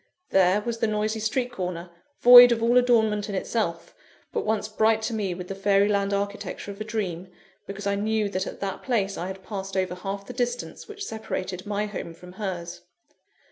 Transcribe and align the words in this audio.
There 0.31 0.61
was 0.61 0.79
the 0.79 0.87
noisy 0.87 1.19
street 1.19 1.51
corner, 1.51 1.91
void 2.21 2.51
of 2.51 2.63
all 2.63 2.75
adornment 2.79 3.29
in 3.29 3.35
itself, 3.35 3.93
but 4.33 4.43
once 4.47 4.67
bright 4.67 5.03
to 5.03 5.13
me 5.13 5.35
with 5.35 5.47
the 5.47 5.53
fairy 5.53 5.87
land 5.87 6.11
architecture 6.11 6.71
of 6.71 6.81
a 6.81 6.83
dream, 6.83 7.27
because 7.67 7.85
I 7.85 7.93
knew 7.93 8.27
that 8.29 8.47
at 8.47 8.61
that 8.61 8.81
place 8.81 9.15
I 9.15 9.27
had 9.27 9.43
passed 9.43 9.77
over 9.77 9.93
half 9.93 10.25
the 10.25 10.33
distance 10.33 10.87
which 10.87 11.05
separated 11.05 11.67
my 11.67 11.85
home 11.85 12.15
from 12.15 12.31
hers. 12.31 12.81